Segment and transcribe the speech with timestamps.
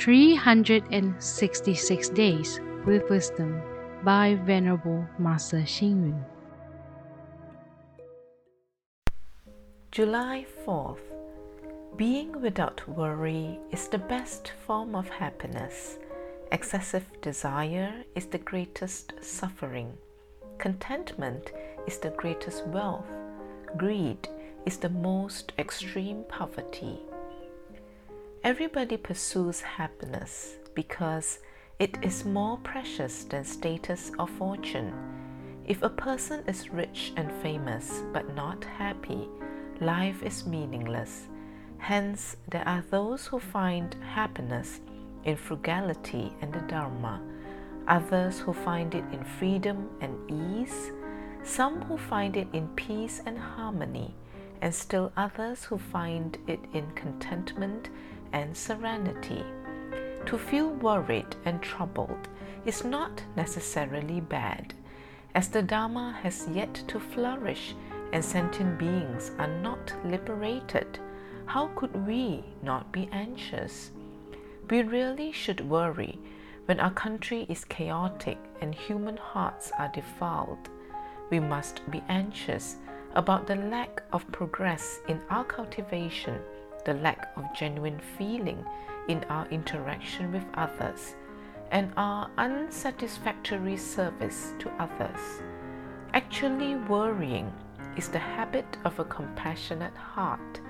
[0.00, 3.60] 366 Days with Wisdom
[4.02, 6.24] by Venerable Master Xing Yun.
[9.92, 11.02] July 4th.
[11.98, 15.98] Being without worry is the best form of happiness.
[16.50, 19.92] Excessive desire is the greatest suffering.
[20.56, 21.52] Contentment
[21.86, 23.14] is the greatest wealth.
[23.76, 24.30] Greed
[24.64, 27.00] is the most extreme poverty.
[28.42, 31.40] Everybody pursues happiness because
[31.78, 34.94] it is more precious than status or fortune.
[35.66, 39.28] If a person is rich and famous but not happy,
[39.82, 41.28] life is meaningless.
[41.76, 44.80] Hence, there are those who find happiness
[45.24, 47.20] in frugality and the Dharma,
[47.88, 50.92] others who find it in freedom and ease,
[51.44, 54.14] some who find it in peace and harmony,
[54.62, 57.90] and still others who find it in contentment
[58.32, 59.44] and serenity.
[60.26, 62.28] To feel worried and troubled
[62.64, 64.74] is not necessarily bad,
[65.34, 67.74] as the Dharma has yet to flourish
[68.12, 70.98] and sentient beings are not liberated.
[71.46, 73.90] How could we not be anxious?
[74.68, 76.18] We really should worry
[76.66, 80.68] when our country is chaotic and human hearts are defiled.
[81.30, 82.76] We must be anxious
[83.14, 86.38] about the lack of progress in our cultivation,
[86.80, 88.64] the lack of genuine feeling
[89.08, 91.14] in our interaction with others,
[91.70, 95.42] and our unsatisfactory service to others.
[96.14, 97.52] Actually, worrying
[97.96, 100.60] is the habit of a compassionate heart.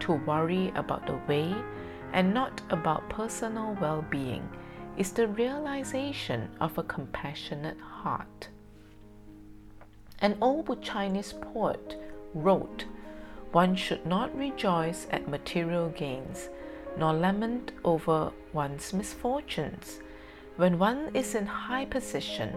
[0.00, 1.54] To worry about the way
[2.12, 4.48] and not about personal well being
[4.96, 8.48] is the realization of a compassionate heart.
[10.20, 11.96] An old Chinese poet
[12.34, 12.84] wrote,
[13.56, 16.50] One should not rejoice at material gains,
[16.98, 20.00] nor lament over one's misfortunes.
[20.56, 22.50] When one is in high position,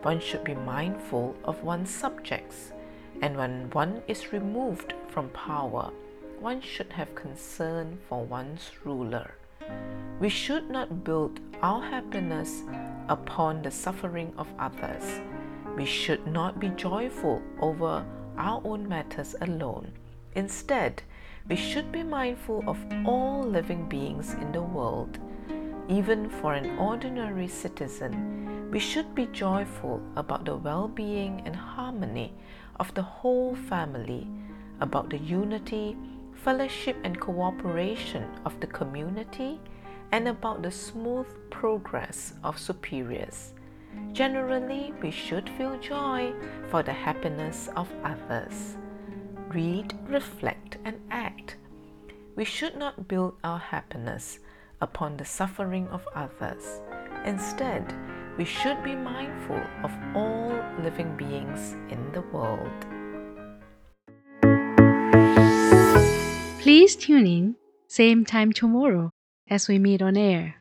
[0.00, 2.72] one should be mindful of one's subjects,
[3.20, 5.92] and when one is removed from power,
[6.40, 9.34] one should have concern for one's ruler.
[10.20, 12.62] We should not build our happiness
[13.10, 15.20] upon the suffering of others.
[15.76, 18.06] We should not be joyful over
[18.38, 19.92] our own matters alone.
[20.36, 21.02] Instead,
[21.48, 25.18] we should be mindful of all living beings in the world.
[25.88, 32.32] Even for an ordinary citizen, we should be joyful about the well being and harmony
[32.78, 34.28] of the whole family,
[34.80, 35.96] about the unity
[36.46, 39.58] fellowship and cooperation of the community,
[40.12, 43.52] and about the smooth progress of superiors.
[44.12, 46.32] Generally, we should feel joy
[46.70, 48.76] for the happiness of others.
[49.56, 51.56] Read, reflect, and act.
[52.36, 54.38] We should not build our happiness
[54.82, 56.82] upon the suffering of others.
[57.24, 57.90] Instead,
[58.36, 60.52] we should be mindful of all
[60.82, 62.68] living beings in the world.
[66.60, 67.56] Please tune in,
[67.88, 69.10] same time tomorrow
[69.48, 70.56] as we meet on air.